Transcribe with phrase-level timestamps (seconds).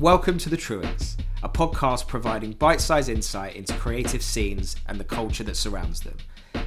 [0.00, 5.04] Welcome to The Truants, a podcast providing bite sized insight into creative scenes and the
[5.04, 6.16] culture that surrounds them.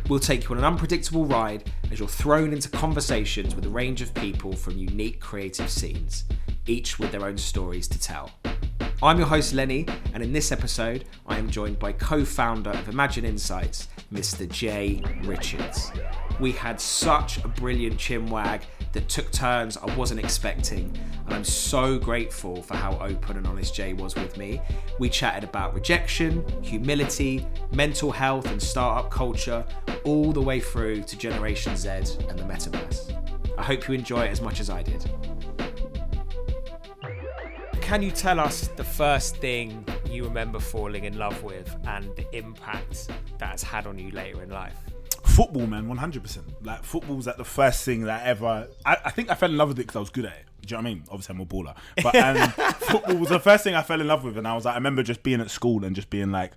[0.08, 4.02] We'll take you on an unpredictable ride as you're thrown into conversations with a range
[4.02, 6.24] of people from unique creative scenes,
[6.68, 8.32] each with their own stories to tell.
[9.04, 9.86] I'm your host Lennie,
[10.16, 14.50] and in this episode, I am joined by co founder of Imagen Insights, Mr.
[14.50, 15.92] Jay Richards.
[16.40, 18.64] We had such a brilliant chinwag
[18.94, 23.76] that took turns I wasn't expecting, and I'm so grateful for how open and honest
[23.76, 24.60] Jay was with me.
[24.98, 29.64] We chatted about rejection, humility, mental health, and startup culture,
[30.06, 31.90] all the way through to Generation Z
[32.30, 33.14] and the metaverse.
[33.60, 35.08] I hope you enjoy it as much as I did.
[37.88, 42.28] Can you tell us the first thing you remember falling in love with and the
[42.36, 44.76] impact that has had on you later in life?
[45.24, 46.48] Football, man, one hundred percent.
[46.62, 48.68] Like football's like the first thing that ever.
[48.86, 50.46] I, I think I fell in love with it because I was good at it.
[50.66, 51.04] Do you know what I mean?
[51.10, 54.26] Obviously, I'm a baller, but um, football was the first thing I fell in love
[54.26, 56.52] with, and I was like, I remember just being at school and just being like,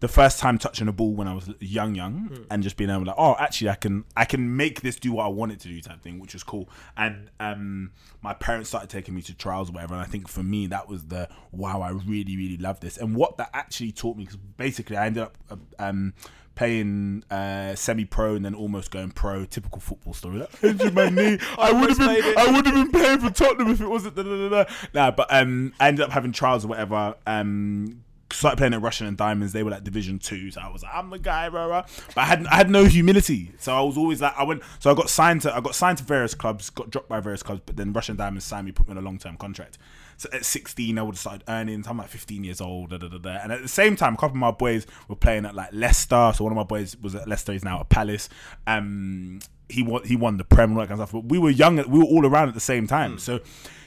[0.00, 2.42] the first time touching a ball when I was young, young, Hmm.
[2.50, 5.12] and just being able to, like, oh, actually, I can, I can make this do
[5.12, 6.68] what I want it to do, type thing, which was cool.
[6.96, 9.94] And um, my parents started taking me to trials, or whatever.
[9.94, 12.96] And I think for me, that was the wow, I really, really love this.
[12.96, 16.14] And what that actually taught me, because basically, I ended up uh, um,
[16.54, 19.44] playing uh, semi-pro and then almost going pro.
[19.44, 20.38] Typical football story.
[20.38, 21.38] Like, injured my knee.
[21.58, 22.38] I would have been.
[22.38, 24.16] I would have been playing for Tottenham if it wasn't.
[24.16, 24.70] Da, da, da, da.
[24.92, 27.14] Nah, but um, I ended up having trials or whatever.
[27.26, 28.02] Um,
[28.34, 29.52] started playing at Rushden and Diamonds.
[29.52, 31.68] They were like Division Two, so I was like, I'm the guy, bro.
[31.68, 34.62] But I had I had no humility, so I was always like, I went.
[34.78, 37.42] So I got signed to I got signed to various clubs, got dropped by various
[37.42, 39.78] clubs, but then Rushden Diamonds signed me, put me on a long term contract.
[40.16, 41.82] So at 16, I would have started earning.
[41.82, 44.16] So I'm like 15 years old, da, da, da, and at the same time, a
[44.16, 46.32] couple of my boys were playing at like Leicester.
[46.34, 47.52] So one of my boys was at Leicester.
[47.52, 48.28] He's now at Palace.
[48.66, 51.22] Um, he won he won the Prem and all that kind of stuff.
[51.22, 51.76] But we were young.
[51.76, 53.18] We were all around at the same time.
[53.18, 53.40] So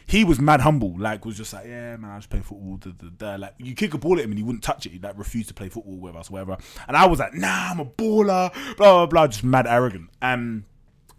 [0.07, 0.97] he was mad humble.
[0.97, 2.77] Like was just like, yeah, man, I just play football.
[2.77, 3.35] Da, da, da.
[3.35, 4.93] Like you kick a ball at him and he wouldn't touch it.
[4.93, 6.57] He like refused to play football with us, whatever.
[6.87, 8.51] And I was like, nah, I'm a baller.
[8.77, 9.27] Blah blah blah.
[9.27, 10.09] Just mad arrogant.
[10.21, 10.65] Um,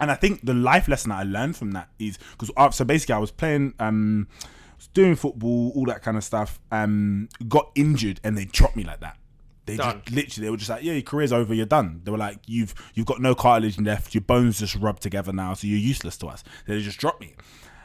[0.01, 3.15] and I think the life lesson that I learned from that is because so basically
[3.15, 4.27] I was playing um
[4.77, 6.59] was doing football, all that kind of stuff.
[6.73, 9.19] Um, got injured and they dropped me like that.
[9.67, 10.01] They Done.
[10.03, 12.01] just literally they were just like, yeah, your career's over, you're done.
[12.05, 15.53] They were like, you've you've got no cartilage left, your bones just rubbed together now,
[15.53, 16.43] so you're useless to us.
[16.67, 17.35] They just dropped me.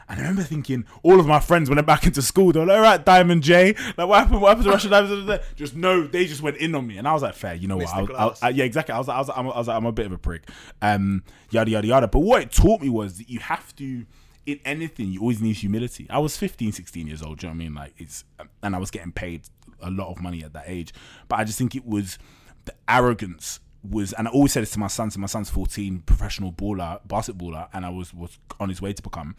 [0.08, 2.66] And I remember thinking, all of my friends when I back into school, they were
[2.66, 4.40] like, all right, Diamond J, like what happened?
[4.40, 5.46] What happened to Rushden Diamonds?
[5.56, 7.76] Just no, they just went in on me, and I was like, fair, you know
[7.76, 7.94] what?
[7.94, 8.10] I was,
[8.42, 8.92] I I- yeah, exactly.
[8.94, 10.48] I was, I was, I'm, I was like, I'm a bit of a prick,
[10.82, 12.08] um, yada yada yada.
[12.08, 14.04] But what it taught me was that you have to,
[14.46, 16.06] in anything, you always need humility.
[16.10, 17.38] I was 15, 16 years old.
[17.38, 17.74] Do you know what I mean?
[17.74, 18.24] Like it's,
[18.62, 19.42] and I was getting paid
[19.80, 20.92] a lot of money at that age.
[21.28, 22.18] But I just think it was
[22.66, 25.10] the arrogance was, and I always said this to my son.
[25.10, 29.02] So my son's 14, professional baller, basketballer, and I was was on his way to
[29.02, 29.34] become.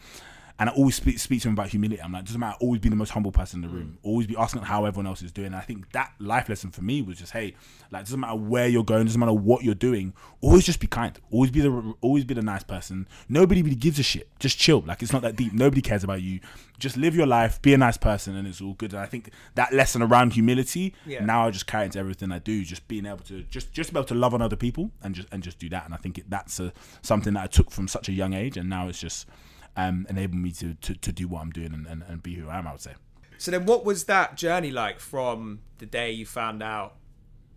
[0.58, 2.00] And I always speak, speak to him about humility.
[2.00, 2.56] I'm like, doesn't matter.
[2.60, 3.98] Always be the most humble person in the room.
[4.02, 4.06] Mm.
[4.06, 5.48] Always be asking how everyone else is doing.
[5.48, 7.54] And I think that life lesson for me was just, hey,
[7.90, 10.14] like, doesn't matter where you're going, doesn't matter what you're doing.
[10.40, 11.18] Always just be kind.
[11.30, 13.06] Always be the, always be the nice person.
[13.28, 14.28] Nobody really gives a shit.
[14.38, 14.82] Just chill.
[14.86, 15.52] Like it's not that deep.
[15.52, 16.40] Nobody cares about you.
[16.78, 17.60] Just live your life.
[17.62, 18.92] Be a nice person, and it's all good.
[18.92, 20.94] And I think that lesson around humility.
[21.06, 21.24] Yeah.
[21.24, 22.64] Now I just carry into everything I do.
[22.64, 25.28] Just being able to just just be able to love on other people and just
[25.32, 25.86] and just do that.
[25.86, 28.58] And I think it, that's a, something that I took from such a young age,
[28.58, 29.26] and now it's just
[29.76, 32.48] um, enabled me to, to to do what I'm doing and, and, and be who
[32.48, 32.66] I am.
[32.66, 32.94] I would say.
[33.38, 36.94] So then, what was that journey like from the day you found out?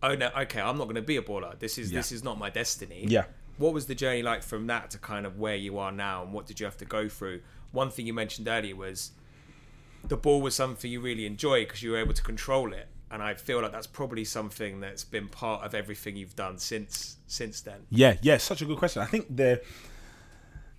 [0.04, 1.58] Oh no, okay, I'm not going to be a baller.
[1.60, 2.00] This is Yeah.
[2.00, 3.06] this is not my destiny.
[3.08, 3.26] Yeah.
[3.58, 6.32] What was the journey like from that to kind of where you are now, and
[6.34, 7.42] what did you have to go through?
[7.72, 9.12] One thing you mentioned earlier was
[10.08, 13.22] the ball was something you really enjoy because you were able to control it, and
[13.22, 17.60] I feel like that's probably something that's been part of everything you've done since since
[17.62, 17.82] then.
[17.90, 19.02] Yeah, yeah, such a good question.
[19.02, 19.62] I think the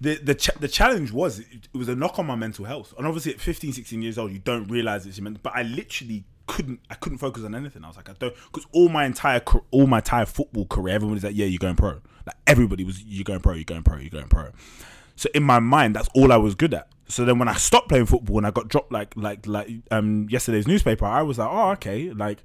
[0.00, 2.94] the the, ch- the challenge was it, it was a knock on my mental health.
[2.96, 5.62] And obviously at 15, 16 years old, you don't realize it's your mental but I
[5.62, 7.84] literally couldn't I couldn't focus on anything.
[7.84, 11.14] I was like I don't because all my entire all my entire football career everyone
[11.14, 12.00] was like yeah, you're going pro.
[12.26, 14.50] Like everybody was you're going pro, you're going pro, you're going pro.
[15.16, 16.88] So in my mind, that's all I was good at.
[17.08, 20.28] So then when I stopped playing football and I got dropped like like like um
[20.30, 22.42] yesterday's newspaper, I was like, oh okay, like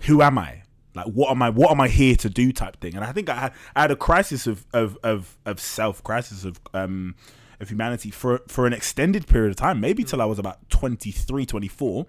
[0.00, 0.62] who am I?
[0.98, 1.50] Like what am I?
[1.50, 2.52] What am I here to do?
[2.52, 2.94] Type thing.
[2.94, 6.44] And I think I had I had a crisis of of of, of self, crisis
[6.44, 7.14] of um
[7.60, 11.46] of humanity for for an extended period of time, maybe till I was about 23,
[11.46, 12.06] 24.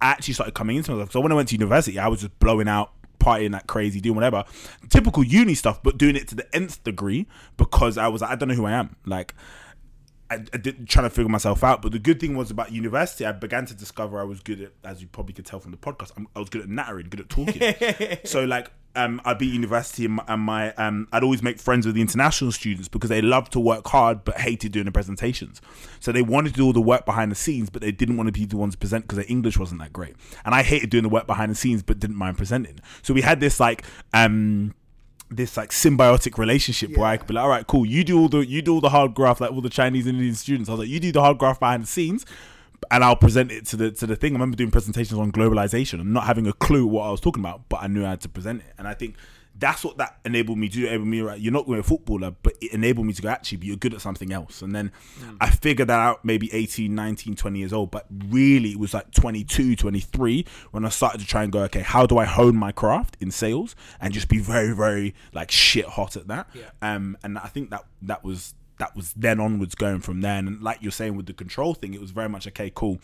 [0.00, 1.12] I actually started coming into myself.
[1.12, 4.14] So when I went to university, I was just blowing out partying like crazy, doing
[4.14, 4.44] whatever,
[4.88, 7.26] typical uni stuff, but doing it to the nth degree
[7.56, 8.96] because I was like, I don't know who I am.
[9.04, 9.34] Like,
[10.30, 11.82] I, I did trying to figure myself out.
[11.82, 14.72] But the good thing was about university, I began to discover I was good at,
[14.84, 17.20] as you probably could tell from the podcast, I'm, I was good at nattering, good
[17.20, 18.18] at talking.
[18.24, 21.60] so like, um, I'd be at university and my, and my um, I'd always make
[21.60, 24.92] friends with the international students because they loved to work hard but hated doing the
[24.92, 25.60] presentations.
[26.00, 28.26] So they wanted to do all the work behind the scenes, but they didn't want
[28.26, 30.16] to be the ones to present because their English wasn't that great.
[30.44, 32.80] And I hated doing the work behind the scenes but didn't mind presenting.
[33.02, 33.84] So we had this like
[34.14, 34.74] um
[35.30, 38.28] this like symbiotic relationship where I could be like, all right, cool, you do all
[38.28, 40.68] the you do all the hard graft like all the Chinese and Indian students.
[40.68, 42.24] I was like, you do the hard graft behind the scenes,
[42.90, 44.32] and I'll present it to the to the thing.
[44.32, 47.42] I remember doing presentations on globalization and not having a clue what I was talking
[47.42, 48.72] about, but I knew I had to present it.
[48.78, 49.16] And I think
[49.58, 50.84] that's what that enabled me to do.
[50.84, 51.40] It enabled me, right?
[51.40, 53.66] You're not going to be a footballer, but it enabled me to go, actually, but
[53.66, 54.62] you're good at something else.
[54.62, 55.36] And then mm.
[55.40, 57.90] I figured that out maybe 18, 19, 20 years old.
[57.90, 61.80] But really, it was like 22, 23 when I started to try and go, okay,
[61.80, 65.86] how do I hone my craft in sales and just be very, very like shit
[65.86, 66.48] hot at that?
[66.54, 66.70] Yeah.
[66.80, 70.36] Um, and I think that that was that was then onwards going from there.
[70.36, 72.98] And like you're saying with the control thing, it was very much okay, cool.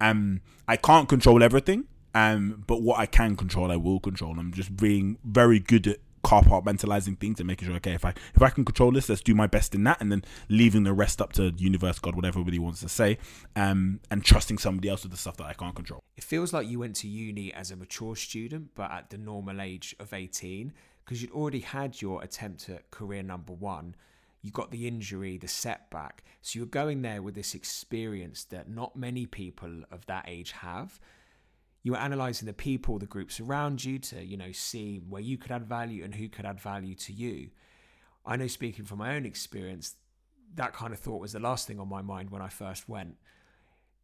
[0.00, 1.86] Um, I can't control everything,
[2.18, 4.38] um, but what I can control, I will control.
[4.38, 8.42] I'm just being very good at compartmentalizing things and making sure, okay, if I if
[8.42, 11.22] I can control this, let's do my best in that, and then leaving the rest
[11.22, 13.18] up to universe, God, whatever everybody wants to say,
[13.54, 16.00] um, and trusting somebody else with the stuff that I can't control.
[16.16, 19.60] It feels like you went to uni as a mature student, but at the normal
[19.60, 20.72] age of 18,
[21.04, 23.94] because you'd already had your attempt at career number one
[24.40, 26.22] you got the injury, the setback.
[26.42, 31.00] So you're going there with this experience that not many people of that age have.
[31.88, 35.38] You were analyzing the people, the groups around you to, you know, see where you
[35.38, 37.48] could add value and who could add value to you.
[38.26, 39.94] I know speaking from my own experience,
[40.56, 43.16] that kind of thought was the last thing on my mind when I first went.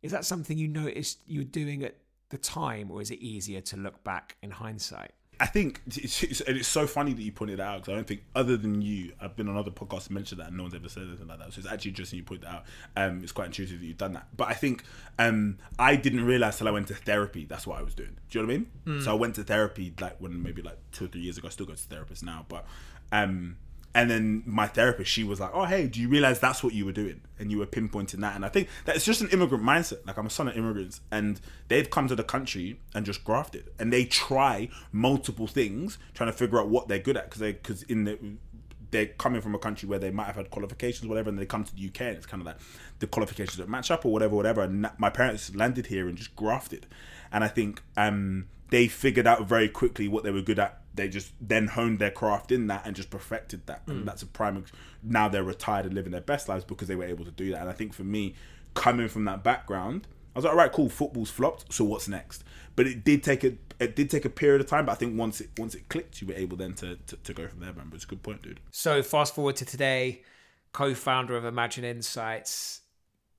[0.01, 1.99] Is that something you noticed you were doing at
[2.31, 5.13] the time, or is it easier to look back in hindsight?
[5.41, 8.07] I think it's, it's, it's, so funny that you pointed that out because I don't
[8.07, 10.89] think other than you, I've been on other podcasts mentioned that and no one's ever
[10.89, 11.53] said anything like that.
[11.53, 12.65] So it's actually interesting you point that out.
[12.97, 14.27] Um, it's quite intuitive that you've done that.
[14.37, 14.85] But I think
[15.19, 18.17] um, I didn't realize till I went to therapy that's what I was doing.
[18.31, 19.01] Do you know what I mean?
[19.01, 19.05] Mm.
[19.05, 21.49] So I went to therapy like when maybe like two or three years ago.
[21.49, 22.67] I still go to therapist now, but
[23.13, 23.57] um,
[23.95, 26.85] and then my therapist, she was like, "Oh, hey, do you realize that's what you
[26.85, 28.35] were doing?" And you were pinpointing that.
[28.35, 30.07] And I think that it's just an immigrant mindset.
[30.07, 33.71] Like I'm a son of immigrants, and they've come to the country and just grafted,
[33.79, 37.53] and they try multiple things, trying to figure out what they're good at, because they
[37.53, 38.19] because in the
[38.95, 41.65] they're coming from a country where they might have had qualifications, whatever, and they come
[41.65, 42.57] to the UK, and it's kind of like
[43.01, 44.63] the qualifications don't match up or whatever, whatever.
[44.63, 46.87] And my parents landed here and just grafted,
[47.33, 51.09] and I think um, they figured out very quickly what they were good at they
[51.09, 53.83] just then honed their craft in that and just perfected that.
[53.87, 54.07] And mm.
[54.07, 54.65] that's a prime.
[55.03, 57.63] Now they're retired and living their best lives because they were able to do that.
[57.63, 58.35] And I think for me,
[58.75, 60.89] coming from that background, I was like, all right, cool.
[60.89, 62.45] Football's flopped, so what's next?
[62.77, 64.87] But it did take a it did take a period of time.
[64.87, 67.35] But I think once it once it clicked, you were able then to to, to
[67.35, 67.73] go from there.
[67.73, 68.61] Man, but it's a good point, dude.
[68.71, 70.23] So fast forward to today,
[70.73, 72.81] co-founder of Imagen Insights.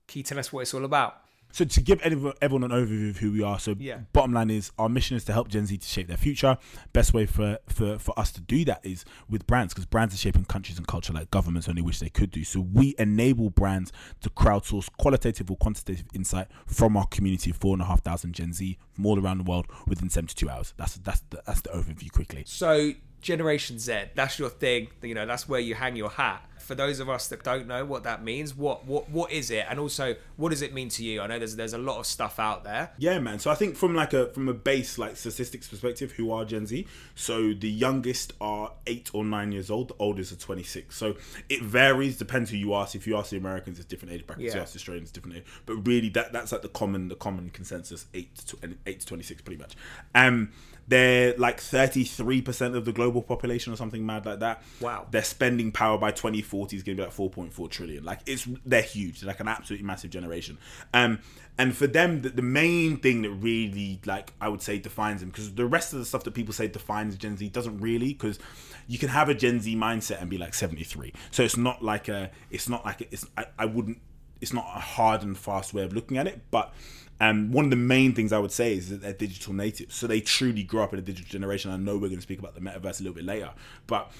[0.07, 1.24] Can you tell us what it's all about?
[1.55, 3.99] So to give everyone an overview of who we are, so yeah.
[4.11, 6.57] bottom line is our mission is to help Gen Z to shape their future.
[6.91, 10.17] Best way for for, for us to do that is with brands, because brands are
[10.17, 12.43] shaping countries and culture like governments only wish they could do.
[12.43, 17.71] So we enable brands to crowdsource qualitative or quantitative insight from our community of four
[17.71, 20.73] and a half thousand Gen Z from all around the world within seventy two hours.
[20.75, 22.43] That's that's the, that's the overview quickly.
[22.45, 22.91] So
[23.21, 24.89] Generation Z, that's your thing.
[25.01, 27.85] You know, that's where you hang your hat for those of us that don't know
[27.85, 31.03] what that means, what what what is it, and also what does it mean to
[31.03, 31.21] you?
[31.21, 32.91] I know there's there's a lot of stuff out there.
[32.97, 33.37] Yeah, man.
[33.37, 36.65] So I think from like a from a base like statistics perspective, who are Gen
[36.65, 36.87] Z?
[37.13, 39.89] So the youngest are eight or nine years old.
[39.89, 40.97] The oldest are twenty six.
[40.97, 41.15] So
[41.49, 42.95] it varies, depends who you ask.
[42.95, 44.47] If you ask the Americans, it's different age brackets.
[44.47, 44.55] Yeah.
[44.55, 45.45] You ask the Australians, different age.
[45.67, 48.57] But really, that that's like the common the common consensus eight to
[48.87, 49.75] eight to twenty six, pretty much.
[50.15, 50.51] Um
[50.87, 54.61] they're like 33% of the global population or something mad like that.
[54.79, 55.07] Wow.
[55.09, 56.11] Their spending power by
[56.55, 58.03] 2040 is going to be like 4.4 trillion.
[58.03, 59.21] Like it's they're huge.
[59.21, 60.57] They're like an absolutely massive generation.
[60.93, 61.19] Um
[61.57, 65.29] and for them the, the main thing that really like I would say defines them
[65.29, 68.39] because the rest of the stuff that people say defines Gen Z doesn't really because
[68.87, 71.13] you can have a Gen Z mindset and be like 73.
[71.31, 73.99] So it's not like a it's not like a, it's I, I wouldn't
[74.41, 76.73] it's not a hard and fast way of looking at it, but
[77.19, 79.95] um, one of the main things I would say is that they're digital natives.
[79.95, 81.71] So they truly grew up in a digital generation.
[81.71, 83.51] I know we're going to speak about the metaverse a little bit later,
[83.87, 84.11] but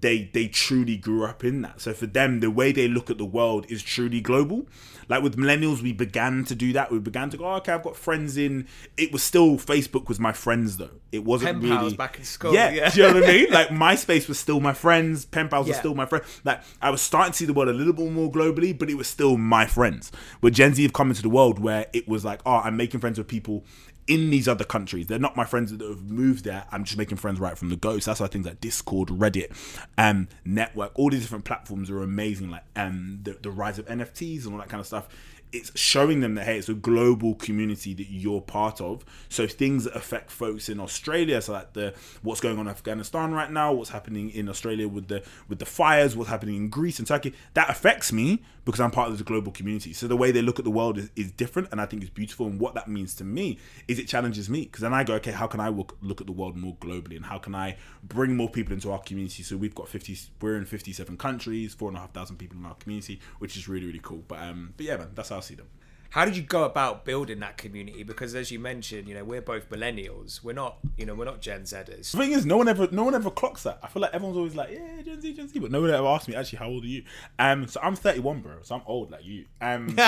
[0.00, 1.80] they they truly grew up in that.
[1.80, 4.66] So for them, the way they look at the world is truly global.
[5.08, 6.90] Like with millennials, we began to do that.
[6.90, 8.66] We began to go, oh, okay, I've got friends in.
[8.96, 10.90] It was still Facebook was my friends though.
[11.12, 12.52] It wasn't pen really back in school.
[12.52, 12.90] Yeah, yeah.
[12.90, 13.46] do you know what I mean?
[13.56, 15.24] Like MySpace was still my friends.
[15.24, 15.74] Pen pals yeah.
[15.74, 16.40] were still my friends.
[16.44, 18.94] Like I was starting to see the world a little bit more globally, but it
[18.94, 20.10] was still my friends.
[20.40, 23.00] But Gen Z have come into the world where it was like, oh, I'm making
[23.00, 23.64] friends with people
[24.06, 25.06] in these other countries.
[25.06, 26.64] They're not my friends that have moved there.
[26.70, 27.98] I'm just making friends right from the go.
[27.98, 29.52] So that's why things like Discord, Reddit,
[29.98, 32.50] um, Network, all these different platforms are amazing.
[32.50, 35.08] Like um, the, the rise of NFTs and all that kind of stuff
[35.52, 39.04] it's showing them that hey, it's a global community that you're part of.
[39.28, 43.32] So things that affect folks in Australia, so like the what's going on in Afghanistan
[43.32, 46.98] right now, what's happening in Australia with the with the fires, what's happening in Greece
[46.98, 49.92] and Turkey, that affects me because I'm part of the global community.
[49.92, 52.10] So the way they look at the world is, is different, and I think it's
[52.10, 52.46] beautiful.
[52.46, 55.30] And what that means to me is it challenges me because then I go, okay,
[55.30, 58.36] how can I look, look at the world more globally, and how can I bring
[58.36, 59.44] more people into our community?
[59.44, 62.66] So we've got 50, we're in 57 countries, four and a half thousand people in
[62.66, 64.24] our community, which is really really cool.
[64.26, 65.68] But um, but yeah, man, that's how I see them.
[66.16, 68.02] How did you go about building that community?
[68.02, 70.42] Because as you mentioned, you know, we're both millennials.
[70.42, 72.12] We're not, you know, we're not Gen Zers.
[72.12, 73.78] The thing is, no one ever, no one ever clocks that.
[73.82, 76.06] I feel like everyone's always like, yeah, Gen Z, Gen Z, but no one ever
[76.06, 77.02] asked me actually how old are you.
[77.38, 78.54] Um, so I'm 31, bro.
[78.62, 79.44] So I'm old like you.
[79.60, 79.88] Um,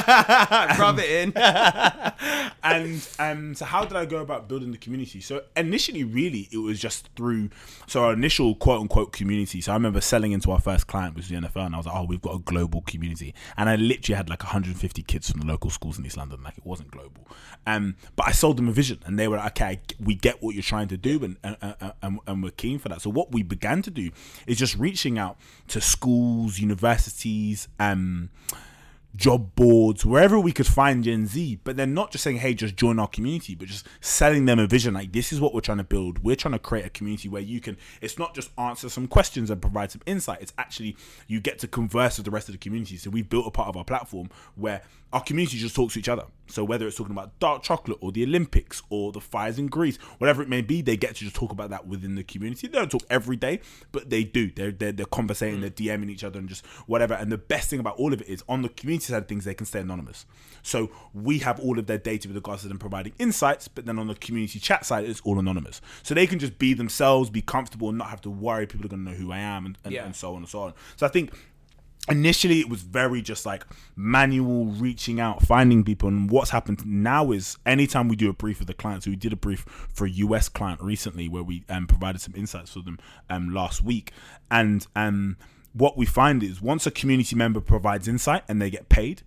[0.78, 1.32] Rub it in.
[2.62, 5.20] and um, so how did I go about building the community?
[5.20, 7.50] So initially, really, it was just through
[7.86, 9.60] so our initial quote unquote community.
[9.60, 11.86] So I remember selling into our first client, which was the NFL, and I was
[11.86, 15.40] like, oh, we've got a global community, and I literally had like 150 kids from
[15.40, 16.42] the local schools in East London.
[16.42, 17.26] Like it wasn't global,
[17.66, 20.54] um, but I sold them a vision, and they were like, okay, we get what
[20.54, 23.02] you're trying to do, and and, and and we're keen for that.
[23.02, 24.10] So what we began to do
[24.46, 25.36] is just reaching out
[25.68, 28.30] to schools, universities, um
[29.16, 32.76] job boards, wherever we could find Gen Z, but then not just saying, hey, just
[32.76, 35.78] join our community, but just selling them a vision like this is what we're trying
[35.78, 36.22] to build.
[36.22, 39.50] We're trying to create a community where you can, it's not just answer some questions
[39.50, 42.58] and provide some insight, it's actually you get to converse with the rest of the
[42.58, 42.96] community.
[42.96, 46.08] So we've built a part of our platform where our community just talks to each
[46.08, 46.24] other.
[46.48, 49.96] So whether it's talking about dark chocolate or the Olympics or the fires in Greece,
[50.18, 52.68] whatever it may be, they get to just talk about that within the community.
[52.68, 53.60] They don't talk every day,
[53.92, 54.50] but they do.
[54.50, 55.60] They're they're, they're conversating, hmm.
[55.62, 57.14] they're DMing each other, and just whatever.
[57.14, 59.44] And the best thing about all of it is on the community side of things,
[59.44, 60.26] they can stay anonymous.
[60.62, 63.98] So we have all of their data with regards to them providing insights, but then
[63.98, 65.80] on the community chat side, it's all anonymous.
[66.02, 68.90] So they can just be themselves, be comfortable, and not have to worry people are
[68.90, 70.04] going to know who I am, and, and, Yeah.
[70.04, 70.74] and so on and so on.
[70.96, 71.32] So I think
[72.10, 73.64] initially it was very just like
[73.96, 76.08] manual reaching out finding people.
[76.08, 79.16] And what's happened now is anytime we do a brief with the clients so we
[79.16, 79.60] did a brief
[79.92, 82.98] for a us client recently where we um, provided some insights for them
[83.30, 84.12] um, last week.
[84.50, 85.36] And um,
[85.72, 89.22] what we find is once a community member provides insight and they get paid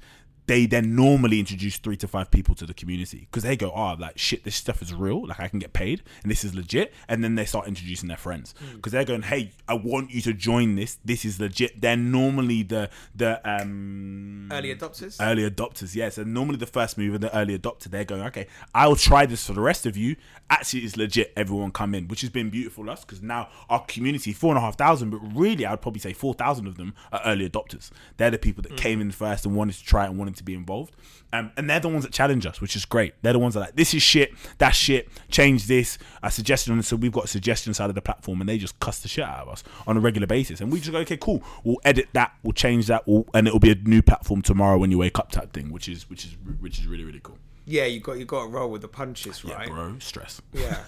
[0.47, 3.95] they then normally introduce three to five people to the community because they go, oh,
[3.97, 5.27] like shit, this stuff is real.
[5.27, 6.93] Like I can get paid and this is legit.
[7.07, 8.75] And then they start introducing their friends hmm.
[8.75, 10.97] because they're going, hey, I want you to join this.
[11.05, 11.79] This is legit.
[11.79, 15.17] They're normally the the um Early adopters.
[15.21, 15.95] early adopters.
[15.95, 19.45] Yes, and normally the first mover, the early adopter, they're going, okay, I'll try this
[19.45, 20.15] for the rest of you.
[20.49, 21.31] Actually, it's legit.
[21.37, 24.57] Everyone come in, which has been beautiful for us because now our community, four and
[24.57, 27.91] a half thousand, but really, I'd probably say four thousand of them are early adopters.
[28.17, 28.77] They're the people that hmm.
[28.77, 30.95] came in first and wanted to try it and wanted to be involved.
[31.33, 33.13] Um, and they're the ones that challenge us, which is great.
[33.21, 35.97] They're the ones that are like, this is shit, that's shit, change this.
[36.21, 38.79] I suggested on so we've got a suggestion side of the platform, and they just
[38.79, 40.61] cuss the shit out of us on a regular basis.
[40.61, 43.59] And we just go, okay, cool, we'll edit that, we'll change that, we'll, and it'll
[43.59, 46.35] be a new platform tomorrow when you wake up type thing, which is which is
[46.59, 47.37] which is really really cool.
[47.65, 49.67] Yeah, you got you got to roll with the punches, right?
[49.67, 50.41] Yeah, bro, stress.
[50.51, 50.83] Yeah.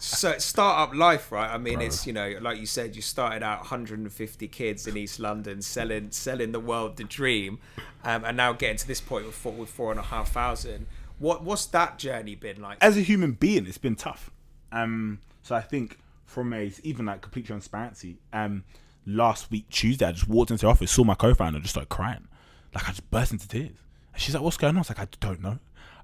[0.00, 1.52] so startup life, right?
[1.52, 5.20] I mean, it's you know, like you said, you started out 150 kids in East
[5.20, 7.58] London selling selling the world the dream,
[8.04, 10.86] um, and now getting to this point with four, with four and a half thousand.
[11.18, 12.78] What what's that journey been like?
[12.80, 14.30] As a human being, it's been tough.
[14.72, 18.64] Um, so I think from a even like complete transparency, um,
[19.06, 22.26] last week Tuesday, I just walked into the office, saw my co-founder, just started crying,
[22.74, 23.78] like I just burst into tears.
[24.12, 25.58] And she's like, "What's going on?" I was like, "I don't know."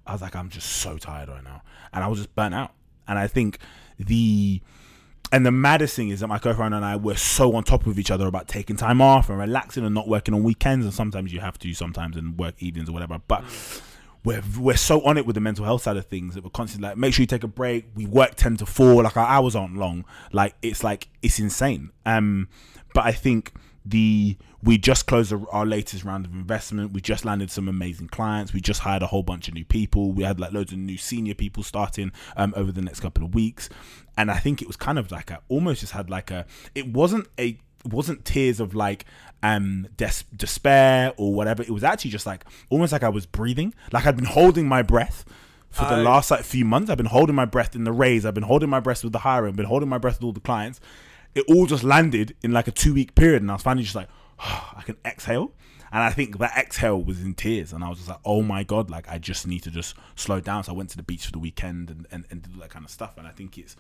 [0.07, 2.73] I was like, "I'm just so tired right now," and I was just burnt out.
[3.09, 3.59] And I think
[3.99, 4.61] the
[5.33, 7.99] and the maddest thing is that my co-founder and I were so on top of
[7.99, 10.85] each other about taking time off and relaxing and not working on weekends.
[10.85, 13.19] And sometimes you have to, sometimes and work evenings or whatever.
[13.27, 13.43] But
[14.25, 16.91] we're we're so on it with the mental health side of things that we're constantly
[16.91, 17.87] like, make sure you take a break.
[17.95, 20.05] We work ten to four, like our hours aren't long.
[20.33, 21.91] Like it's like it's insane.
[22.05, 22.49] Um,
[22.95, 23.53] but I think
[23.85, 26.93] the we just closed our- latest round of investment.
[26.93, 28.53] We just landed some amazing clients.
[28.53, 30.13] We just hired a whole bunch of new people.
[30.13, 33.35] We had like loads of new senior people starting um, over the next couple of
[33.35, 33.69] weeks,
[34.17, 36.47] and I think it was kind of like a almost just had like a.
[36.75, 39.05] It wasn't a it wasn't tears of like
[39.43, 41.63] um des- despair or whatever.
[41.63, 44.83] It was actually just like almost like I was breathing, like I'd been holding my
[44.83, 45.25] breath
[45.71, 46.91] for the last like few months.
[46.91, 48.25] I've been holding my breath in the raise.
[48.27, 49.49] I've been holding my breath with the hiring.
[49.53, 50.81] I've been holding my breath with all the clients.
[51.35, 53.97] It all just landed in like a two week period, and I was finally just
[53.97, 54.09] like,
[54.39, 55.53] I can exhale.
[55.95, 58.65] And I think that exhale was in tears, and I was just like, "Oh my
[58.65, 60.65] god!" Like I just need to just slow down.
[60.65, 62.71] So I went to the beach for the weekend and and, and did all that
[62.71, 63.19] kind of stuff.
[63.19, 63.77] And I think it's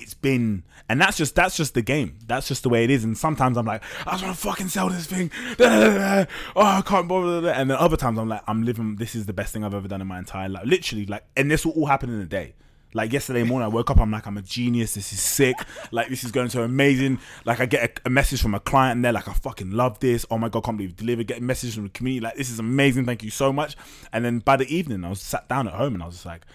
[0.00, 3.04] it's been and that's just that's just the game that's just the way it is
[3.04, 6.26] and sometimes i'm like i just want to fucking sell this thing oh
[6.56, 9.52] i can't bother and then other times i'm like i'm living this is the best
[9.52, 12.10] thing i've ever done in my entire life literally like and this will all happen
[12.10, 12.54] in a day
[12.94, 13.98] Like yesterday morning, I woke up.
[13.98, 14.94] I'm like, I'm a genius.
[14.94, 15.56] This is sick.
[15.90, 17.20] Like this is going so amazing.
[17.44, 19.98] Like I get a, a message from a client, and they're like, I fucking love
[20.00, 20.24] this.
[20.30, 21.26] Oh my god, can't believe delivered.
[21.26, 23.06] Getting messages from the community, like this is amazing.
[23.06, 23.76] Thank you so much.
[24.12, 26.26] And then by the evening, I was sat down at home, and I was just
[26.26, 26.46] like,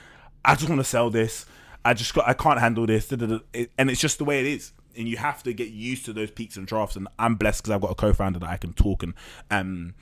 [0.43, 1.45] I just want to sell this.
[1.85, 3.11] I just got, I can't handle this.
[3.11, 3.41] And
[3.89, 6.57] it's just the way it is and you have to get used to those peaks
[6.57, 6.95] and troughs.
[6.95, 9.13] And I'm blessed because I've got a co-founder that I can talk and
[9.51, 9.95] um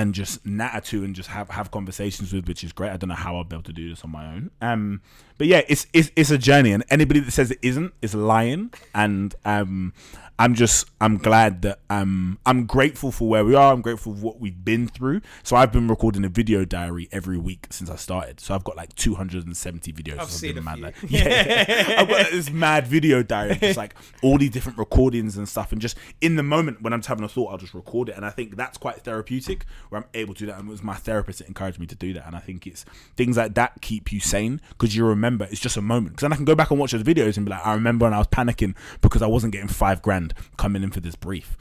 [0.00, 2.90] and just natter to and just have have conversations with, which is great.
[2.90, 4.50] I don't know how I'll be able to do this on my own.
[4.62, 5.02] Um,
[5.36, 8.72] but yeah, it's it's it's a journey, and anybody that says it isn't is lying.
[8.94, 9.92] And um,
[10.40, 13.74] I'm just I'm glad that um I'm grateful for where we are.
[13.74, 15.20] I'm grateful for what we've been through.
[15.42, 18.40] So I've been recording a video diary every week since I started.
[18.40, 20.18] So I've got like 270 videos.
[20.18, 20.84] I've seen a mad, few.
[20.84, 25.46] like- yeah, I've got this mad video diary, just like all these different recordings and
[25.46, 25.72] stuff.
[25.72, 28.16] And just in the moment when I'm having a thought, I'll just record it.
[28.16, 30.58] And I think that's quite therapeutic, where I'm able to do that.
[30.58, 32.26] And it was my therapist that encouraged me to do that.
[32.26, 35.76] And I think it's things like that keep you sane because you remember it's just
[35.76, 36.12] a moment.
[36.12, 38.06] Because then I can go back and watch those videos and be like, I remember
[38.06, 41.56] when I was panicking because I wasn't getting five grand coming in for this brief.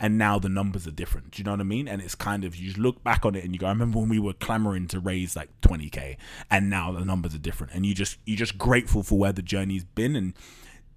[0.00, 1.30] And now the numbers are different.
[1.30, 1.86] Do you know what I mean?
[1.86, 4.08] And it's kind of you look back on it and you go, I remember when
[4.08, 6.16] we were clamoring to raise like 20k,
[6.50, 7.72] and now the numbers are different.
[7.74, 10.34] And you just you're just grateful for where the journey's been, and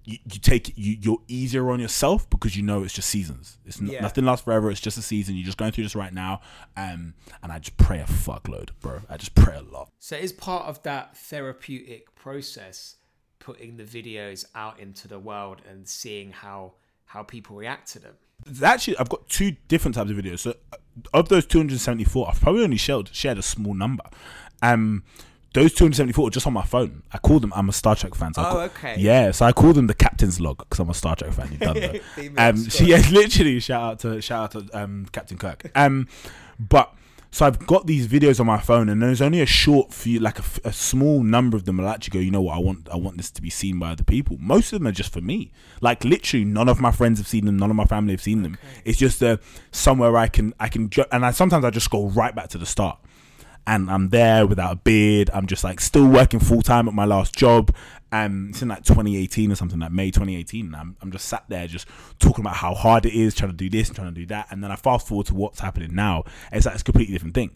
[0.04, 3.58] you, you take you you're easier on yourself because you know it's just seasons.
[3.64, 4.00] It's n- Yeah.
[4.00, 4.68] nothing lasts forever.
[4.68, 5.36] It's just a season.
[5.36, 6.40] You're just going through this right now,
[6.76, 9.02] um, and I just pray a fuckload, bro.
[9.08, 9.90] I just pray a lot.
[10.00, 12.96] So is part of that therapeutic process
[13.38, 16.74] putting the videos out into the world and seeing how
[17.08, 18.14] how people react to them.
[18.62, 20.38] Actually I've got two different types of videos.
[20.40, 20.54] So
[21.12, 24.04] of those 274, I've probably only shared shared a small number.
[24.62, 25.04] Um,
[25.54, 27.02] those 274 are just on my phone.
[27.12, 27.52] I call them.
[27.56, 28.34] I'm a Star Trek fan.
[28.34, 28.96] So Oh, call- okay.
[28.98, 31.50] Yeah, so I call them the captain's log because I'm a Star Trek fan.
[31.52, 32.00] You done that.
[32.36, 35.70] Um, of so yeah, literally shout out to shout out to um, Captain Kirk.
[35.74, 36.06] Um,
[36.60, 36.92] but
[37.30, 40.38] so I've got these videos on my phone, and there's only a short few, like
[40.64, 42.22] a small number of them will actually go.
[42.22, 42.56] You know what?
[42.56, 44.36] I want I want this to be seen by other people.
[44.40, 45.52] Most of them are just for me.
[45.80, 47.58] Like literally, none of my friends have seen them.
[47.58, 48.56] None of my family have seen them.
[48.84, 49.36] It's just uh,
[49.72, 52.66] somewhere I can I can and I sometimes I just go right back to the
[52.66, 52.98] start
[53.68, 55.28] and I'm there without a beard.
[55.34, 57.74] I'm just like still working full time at my last job.
[58.10, 60.66] Um, it's in like 2018 or something like May 2018.
[60.66, 61.86] And I'm, I'm just sat there just
[62.18, 64.46] talking about how hard it is trying to do this and trying to do that.
[64.50, 66.24] And then I fast forward to what's happening now.
[66.52, 67.50] It's like it's a completely different thing.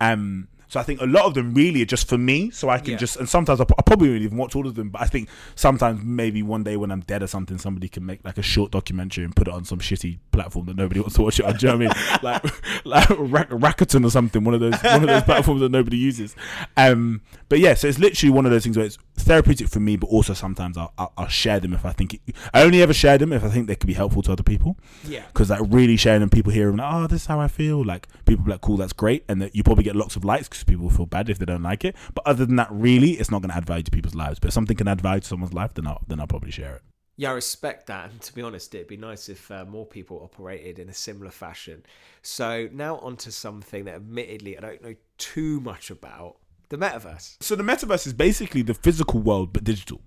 [0.00, 2.78] Um, so I think a lot of them really are just for me, so I
[2.78, 2.96] can Yeah.
[2.96, 3.16] just.
[3.18, 6.00] And sometimes I, I probably won't even watch all of them, but I think sometimes
[6.02, 9.22] maybe one day when I'm dead or something, somebody can make like a short documentary
[9.24, 11.56] and put it on some shitty platform that nobody wants to watch it on.
[11.56, 12.18] Do you know what I mean?
[12.84, 15.98] Like like Rak- Rakuten or something, one of those one of those platforms that nobody
[15.98, 16.34] uses.
[16.76, 19.96] Um, but yeah, so it's literally one of those things where it's therapeutic for me,
[19.96, 22.20] but also sometimes I'll, I'll, I'll share them if I think it,
[22.54, 24.76] I only ever share them if I think they could be helpful to other people
[25.04, 25.24] Yeah.
[25.28, 27.84] because like really sharing them, people hear them like, oh, this is how I feel.
[27.84, 30.48] Like people be like, cool, that's great, and that you probably get lots of likes
[30.48, 31.96] because people feel bad if they don't like it.
[32.14, 34.38] But other than that, really, it's not going to add value to people's lives.
[34.38, 36.76] But if something can add value to someone's life, then I'll then I'll probably share
[36.76, 36.82] it.
[37.18, 38.10] Yeah, I respect that.
[38.10, 41.30] And to be honest, it'd be nice if uh, more people operated in a similar
[41.30, 41.82] fashion.
[42.20, 46.36] So now onto something that admittedly I don't know too much about
[46.68, 47.36] the metaverse.
[47.40, 50.00] So the metaverse is basically the physical world but digital.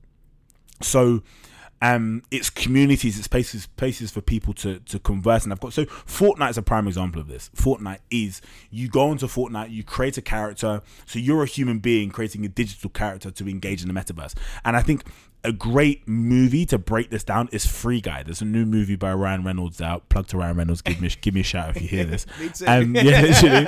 [0.81, 1.23] So
[1.81, 5.85] um it's communities, it's places places for people to to converse and I've got so
[5.85, 7.49] Fortnite's a prime example of this.
[7.55, 12.09] Fortnite is you go into Fortnite, you create a character, so you're a human being
[12.09, 14.35] creating a digital character to engage in the metaverse.
[14.65, 15.03] And I think
[15.43, 18.23] a great movie to break this down is Free Guy.
[18.23, 20.09] There's a new movie by Ryan Reynolds out.
[20.09, 20.81] Plug to Ryan Reynolds.
[20.81, 22.25] Give me give me a shout if you hear this.
[22.39, 22.65] Me too.
[22.67, 23.67] Um, yeah, literally.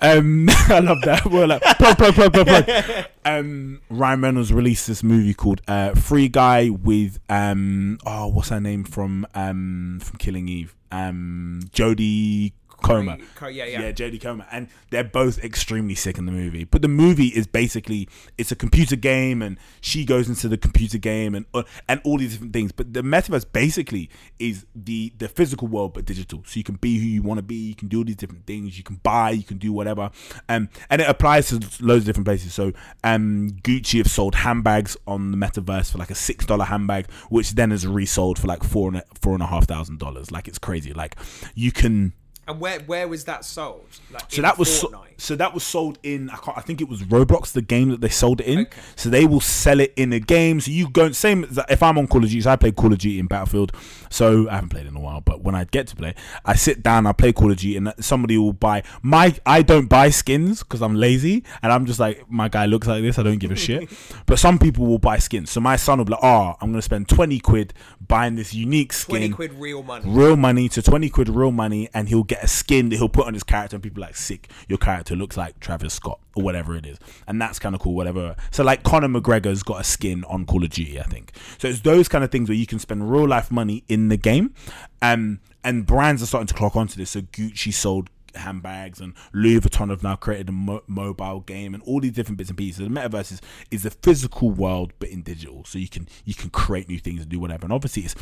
[0.00, 1.26] Um, I love that.
[1.26, 3.06] We're like plug, plug, plug, plug, plug.
[3.24, 8.60] Um, Ryan Reynolds released this movie called uh, Free Guy with um, oh, what's her
[8.60, 10.74] name from um from Killing Eve?
[10.92, 13.18] Um, Jodie Comer.
[13.34, 13.80] Co- yeah, yeah.
[13.82, 16.64] Yeah, Jodie Comer, and they're both extremely sick in the movie.
[16.64, 20.98] But the movie is basically it's a computer game, and she goes into the computer
[20.98, 22.72] game, and uh, and all these different things.
[22.72, 26.42] But the metaverse basically is the the physical world, but digital.
[26.46, 27.56] So you can be who you want to be.
[27.56, 28.78] You can do all these different things.
[28.78, 29.30] You can buy.
[29.30, 30.10] You can do whatever.
[30.48, 32.54] Um, and it applies to loads of different places.
[32.54, 32.72] So
[33.04, 37.52] um, Gucci have sold handbags on the metaverse for like a six dollar handbag, which
[37.52, 40.30] then is resold for like four and a, four and a half thousand dollars.
[40.30, 40.92] Like it's crazy.
[40.92, 41.16] Like
[41.54, 42.12] you can.
[42.48, 43.86] And where where was that sold?
[44.10, 46.88] Like So that was so, so that was sold in I, can't, I think it
[46.88, 48.58] was Roblox the game that they sold it in.
[48.60, 48.80] Okay.
[48.96, 50.60] So they will sell it in a game.
[50.60, 52.40] So you go same if I'm on Call of Duty.
[52.40, 53.72] So I play Call of Duty in Battlefield.
[54.10, 56.82] So I haven't played in a while, but when I get to play, I sit
[56.82, 59.36] down, I play Call of Duty, and somebody will buy my.
[59.44, 63.02] I don't buy skins because I'm lazy, and I'm just like my guy looks like
[63.02, 63.18] this.
[63.18, 63.90] I don't give a shit.
[64.26, 65.50] But some people will buy skins.
[65.50, 67.74] So my son will be like, oh, I'm gonna spend twenty quid
[68.06, 70.04] buying this unique skin Twenty quid real money.
[70.06, 73.08] real money to 20 quid real money and he'll get get a skin that he'll
[73.08, 74.50] put on his character, and people like sick.
[74.68, 77.94] Your character looks like Travis Scott or whatever it is, and that's kind of cool.
[77.94, 78.36] Whatever.
[78.50, 81.32] So like Conor McGregor's got a skin on Call of Duty, I think.
[81.58, 84.16] So it's those kind of things where you can spend real life money in the
[84.16, 84.54] game,
[85.02, 87.10] um, and brands are starting to clock onto this.
[87.10, 91.82] So Gucci sold handbags and Louis Vuitton have now created a mo- mobile game and
[91.84, 92.78] all these different bits and pieces.
[92.78, 96.50] The metaverse is, is the physical world but in digital, so you can you can
[96.50, 97.64] create new things and do whatever.
[97.66, 98.14] And obviously, it's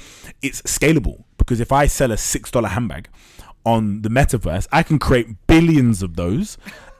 [0.42, 3.08] it's scalable because if I sell a six dollar handbag
[3.66, 6.56] on the metaverse, I can create billions of those.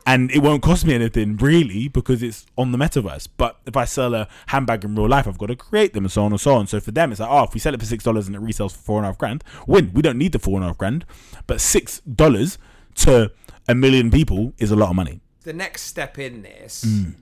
[0.09, 3.26] And it won't cost me anything really because it's on the metaverse.
[3.37, 6.12] But if I sell a handbag in real life, I've got to create them and
[6.12, 6.68] so on and so on.
[6.68, 8.40] So for them, it's like, oh, if we sell it for six dollars and it
[8.42, 9.90] resells for four and a half grand, win.
[9.92, 11.05] We don't need the four and a half grand,
[11.48, 12.57] but six dollars
[12.96, 13.33] to
[13.68, 15.22] a million people is a lot of money.
[15.42, 17.14] The next step in this, Mm.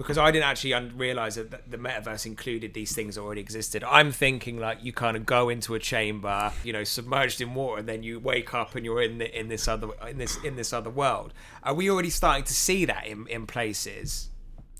[0.00, 3.84] Because I didn't actually un- realize that th- the metaverse included these things already existed.
[3.84, 7.80] I'm thinking like you kind of go into a chamber, you know, submerged in water,
[7.80, 10.56] and then you wake up and you're in the, in this other in this in
[10.56, 11.34] this other world.
[11.62, 14.30] Are we already starting to see that in in places?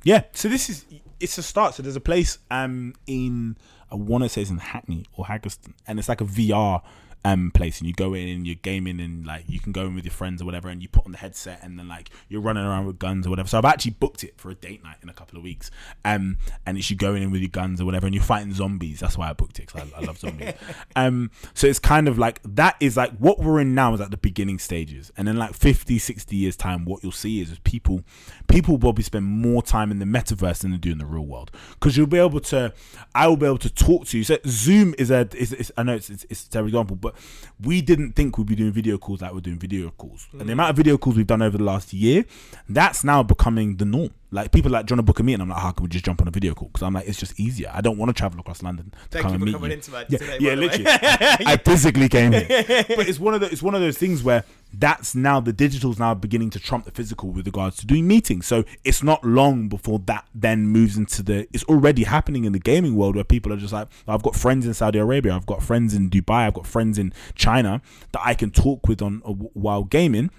[0.05, 0.23] Yeah.
[0.33, 0.87] So this is
[1.21, 1.75] it's a start.
[1.75, 3.59] So there's a place um in
[3.93, 6.81] I want to say it's in Hackney or Haggerston, and it's like a VR
[7.25, 9.95] um place, and you go in and you're gaming and like you can go in
[9.95, 12.41] with your friends or whatever, and you put on the headset and then like you're
[12.41, 13.49] running around with guns or whatever.
[13.49, 15.71] So I've actually booked it for a date night in a couple of weeks,
[16.05, 19.01] um, and it's you going in with your guns or whatever, and you're fighting zombies.
[19.01, 20.55] That's why I booked it because I, I love zombies.
[20.97, 24.11] um, so it's kind of like that is like what we're in now is at
[24.11, 27.59] the beginning stages, and in like 50, 60 years time, what you'll see is, is
[27.61, 28.03] people
[28.49, 31.25] people will probably spend more time in the metaverse than they do in the real
[31.25, 32.73] world because you'll be able to
[33.15, 34.25] I will be able to talk to you.
[34.25, 37.10] So Zoom is a is, is I know it's, it's it's a terrible example, but
[37.63, 40.45] we didn't think we'd be doing video calls like we're doing video calls, and the
[40.47, 40.53] mm.
[40.53, 42.25] amount of video calls we've done over the last year,
[42.69, 44.11] that's now becoming the norm.
[44.33, 46.29] Like people like John book a meeting, I'm like, how can we just jump on
[46.29, 46.69] a video call?
[46.69, 47.71] Because I'm like, it's just easier.
[47.75, 49.71] I don't want to travel across London to Thank come you and for meet coming
[49.71, 50.07] you.
[50.09, 50.69] yeah, today, yeah, by the way.
[50.69, 50.87] literally.
[51.47, 54.45] I physically came here, but it's one of the it's one of those things where
[54.73, 58.47] that's now the digital's now beginning to trump the physical with regards to doing meetings.
[58.47, 61.49] So it's not long before that then moves into the.
[61.53, 64.67] It's already happening in the gaming world where people are just like, I've got friends
[64.67, 68.35] in Saudi Arabia, I've got friends in Dubai, I've got friends in China that I
[68.35, 70.31] can talk with on uh, while gaming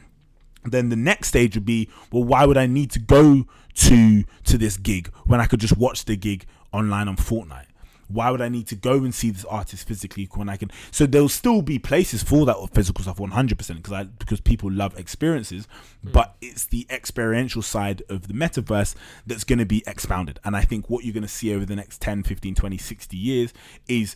[0.63, 4.59] then the next stage would be well why would i need to go to to
[4.59, 7.65] this gig when i could just watch the gig online on fortnite
[8.13, 10.71] why would i need to go and see this artist physically when i can?
[10.91, 14.97] So there'll still be places for that physical stuff 100% because i because people love
[14.97, 15.67] experiences
[16.03, 16.11] hmm.
[16.11, 18.95] but it's the experiential side of the metaverse
[19.25, 20.39] that's going to be expounded.
[20.43, 23.17] And i think what you're going to see over the next 10 15 20 60
[23.17, 23.53] years
[23.87, 24.15] is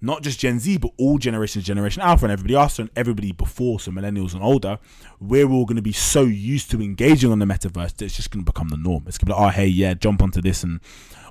[0.00, 3.80] not just Gen Z, but all generations, Generation Alpha, and everybody after, and everybody before,
[3.80, 4.78] so millennials and older,
[5.20, 8.30] we're all going to be so used to engaging on the metaverse that it's just
[8.30, 9.04] going to become the norm.
[9.06, 10.80] It's going to be like, oh, hey, yeah, jump onto this, and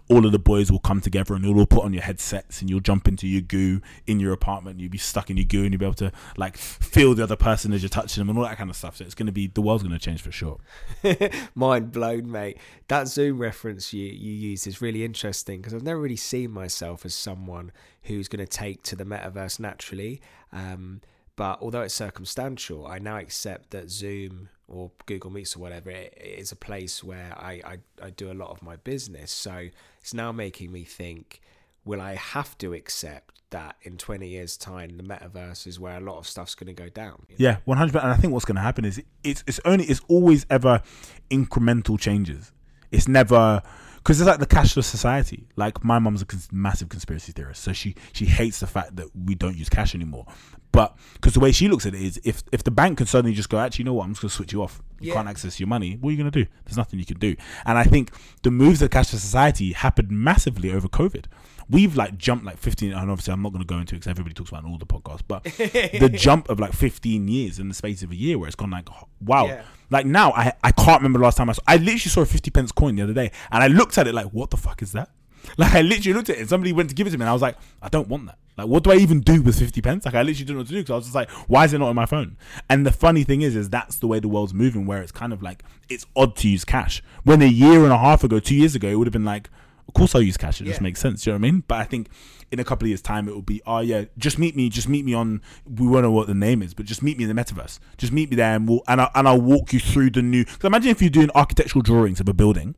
[0.07, 2.69] all of the boys will come together and you'll all put on your headsets and
[2.69, 4.79] you'll jump into your goo in your apartment.
[4.79, 7.35] You'll be stuck in your goo and you'll be able to like feel the other
[7.35, 8.97] person as you're touching them and all that kind of stuff.
[8.97, 10.59] So it's going to be the world's going to change for sure.
[11.55, 12.59] Mind blown, mate.
[12.87, 17.05] That Zoom reference you, you use is really interesting because I've never really seen myself
[17.05, 17.71] as someone
[18.03, 20.21] who's going to take to the metaverse naturally.
[20.51, 21.01] Um,
[21.35, 26.17] but although it's circumstantial, I now accept that Zoom or Google Meets or whatever it,
[26.17, 29.31] is a place where I, I, I do a lot of my business.
[29.31, 29.69] So
[30.01, 31.41] it's now making me think
[31.85, 35.99] will I have to accept that in 20 years' time, the metaverse is where a
[35.99, 37.25] lot of stuff's going to go down?
[37.37, 38.01] Yeah, one hundred.
[38.01, 40.81] And I think what's going to happen is it's it's only it's always ever
[41.29, 42.51] incremental changes.
[42.91, 43.61] It's never
[44.05, 45.47] because it's like the cashless society.
[45.55, 49.07] Like my mom's a cons- massive conspiracy theorist, so she she hates the fact that
[49.15, 50.27] we don't use cash anymore.
[50.71, 53.33] But because the way she looks at it is, if if the bank can suddenly
[53.35, 54.81] just go, actually, you know what, I'm just going to switch you off.
[54.99, 55.15] You Yeah.
[55.15, 55.97] can't access your money.
[55.99, 56.49] What are you going to do?
[56.65, 57.35] There's nothing you can do.
[57.65, 58.11] And I think
[58.43, 61.25] the moves of cashless society happened massively over COVID.
[61.69, 64.11] We've like jumped like 15, and obviously I'm not going to go into it because
[64.11, 65.43] everybody talks about it in all the podcasts, but
[65.99, 68.69] the jump of like 15 years in the space of a year where it's gone
[68.69, 68.87] like,
[69.21, 69.47] wow.
[69.47, 69.63] Yeah.
[69.89, 71.61] Like now, I I can't remember the last time I saw.
[71.67, 74.13] I literally saw a 50 pence coin the other day, and I looked at it
[74.13, 75.09] like, what the fuck is that?
[75.57, 77.29] Like I literally looked at it, and somebody went to give it to me, and
[77.29, 78.39] I was like, I don't want that.
[78.57, 80.05] Like, what do I even do with 50 pence?
[80.05, 81.73] Like, I literally didn't know what to do because I was just like, why is
[81.73, 82.37] it not on my phone?
[82.69, 85.31] And the funny thing is, is that's the way the world's moving, where it's kind
[85.31, 87.03] of like it's odd to use cash.
[87.23, 89.49] When a year and a half ago, two years ago, it would have been like,
[89.87, 90.61] of course I'll use cash.
[90.61, 91.25] It just makes sense.
[91.25, 91.63] You know what I mean?
[91.67, 92.09] But I think
[92.51, 94.89] in a couple of years' time, it will be, oh yeah, just meet me, just
[94.89, 95.41] meet me on.
[95.65, 97.79] We won't know what the name is, but just meet me in the metaverse.
[97.97, 100.45] Just meet me there, and we'll and, I, and I'll walk you through the new.
[100.45, 102.75] Because imagine if you're doing architectural drawings of a building,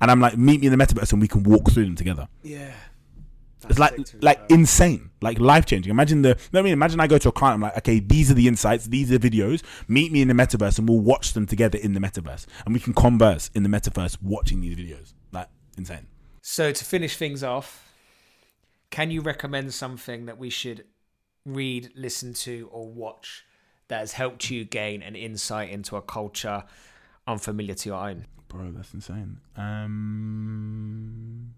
[0.00, 2.28] and I'm like, meet me in the metaverse, and we can walk through them together.
[2.42, 2.72] Yeah.
[3.68, 5.90] It's like like insane, like life changing.
[5.90, 6.28] Imagine the.
[6.28, 7.56] You know I mean, imagine I go to a client.
[7.56, 8.86] I'm like, okay, these are the insights.
[8.86, 9.62] These are the videos.
[9.88, 12.80] Meet me in the metaverse, and we'll watch them together in the metaverse, and we
[12.80, 15.12] can converse in the metaverse watching these videos.
[15.32, 16.06] Like insane.
[16.50, 17.92] So to finish things off,
[18.88, 20.86] can you recommend something that we should
[21.44, 23.44] read, listen to, or watch
[23.88, 26.64] that has helped you gain an insight into a culture
[27.26, 28.24] unfamiliar to your own?
[28.48, 29.40] Bro, that's insane.
[29.58, 31.52] Um,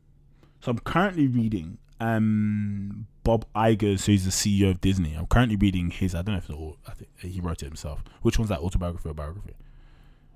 [0.59, 5.14] so I'm currently reading um, Bob Iger, so he's the CEO of Disney.
[5.14, 6.16] I'm currently reading his.
[6.16, 6.79] I don't know if it's, all.
[6.88, 8.03] I think he wrote it himself.
[8.22, 8.59] Which one's that?
[8.59, 9.55] Autobiography or biography?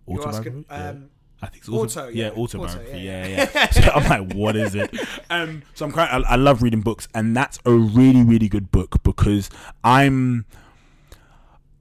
[0.07, 1.11] You're asking, um,
[1.45, 2.33] I think it's auto, yeah, yeah.
[2.33, 2.89] autobiography.
[2.91, 3.71] Auto, yeah, yeah, yeah.
[3.71, 4.95] so I'm like, what is it?
[5.31, 6.09] Um, so I'm quite.
[6.09, 9.51] I, I love reading books, and that's a really, really good book because
[9.83, 10.47] I'm.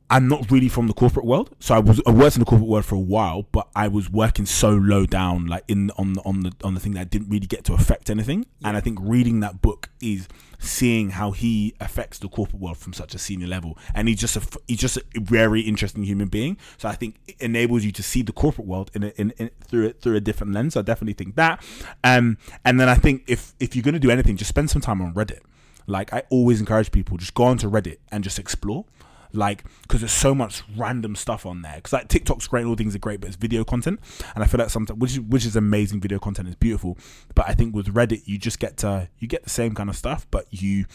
[0.10, 2.70] I'm not really from the corporate world, so I was I worked in the corporate
[2.70, 6.22] world for a while, but I was working so low down, like in on the
[6.22, 8.46] on the on the thing that I didn't really get to affect anything.
[8.64, 10.28] And I think reading that book is
[10.60, 14.36] seeing how he affects the corporate world from such a senior level, and he's just
[14.36, 16.58] a he's just a very interesting human being.
[16.78, 19.50] So I think it enables you to see the corporate world in, a, in, in
[19.66, 20.74] through it through a different lens.
[20.74, 21.64] So I definitely think that.
[22.04, 25.02] Um, and then I think if if you're gonna do anything, just spend some time
[25.02, 25.40] on Reddit.
[25.88, 28.86] Like I always encourage people, just go onto Reddit and just explore
[29.34, 31.76] like because there's so much random stuff on there.
[31.76, 34.00] Because like tiktok's great all things are great but it's video content.
[34.36, 36.98] And i feel like sometimes which is which is amazing video content is beautiful.
[37.36, 39.96] But i think with reddit you just get to you get the same kind of
[39.96, 40.86] stuff but you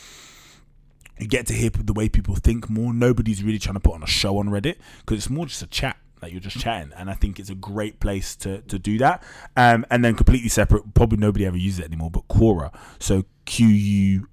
[1.19, 2.95] you get to hear the way people think more.
[2.95, 5.67] Nobody's really trying to put on a show on reddit because it's more just a
[5.67, 6.93] chat like you're just chatting.
[6.97, 9.23] And i think it's a great place to to do that.
[9.57, 12.73] Um and then completely separate probably nobody ever uses it anymore but quora.
[12.99, 14.29] So q-u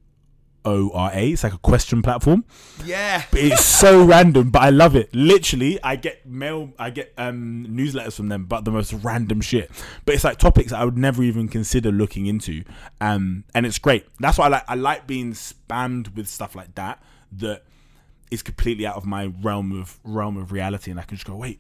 [0.66, 1.32] O R A.
[1.32, 2.44] It's like a question platform.
[2.84, 3.24] Yeah.
[3.32, 5.14] But it's so random, but I love it.
[5.14, 9.72] Literally, I get mail, I get um, newsletters from them, but the most random shit.
[10.06, 12.64] But it's like topics I would never even consider looking into,
[13.00, 14.06] um, and it's great.
[14.20, 14.64] That's why I like.
[14.68, 17.02] I like being spammed with stuff like that
[17.34, 17.64] that
[18.32, 21.36] is completely out of my realm of realm of reality, and I can just go,
[21.36, 21.60] wait.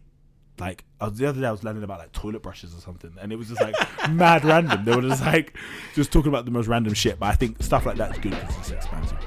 [0.59, 3.13] Like I was, the other day, I was learning about like toilet brushes or something,
[3.21, 3.75] and it was just like
[4.09, 4.85] mad random.
[4.85, 5.57] They were just like
[5.93, 7.19] just talking about the most random shit.
[7.19, 9.17] But I think stuff like that's good because it's expansive.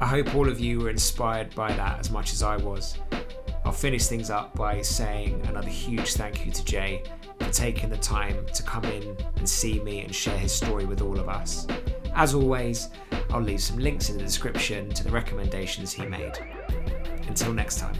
[0.00, 2.98] I hope all of you were inspired by that as much as I was.
[3.64, 7.02] I'll finish things up by saying another huge thank you to Jay
[7.40, 11.02] for taking the time to come in and see me and share his story with
[11.02, 11.66] all of us.
[12.14, 12.90] As always,
[13.30, 16.38] I'll leave some links in the description to the recommendations he made.
[17.28, 17.94] Until next time.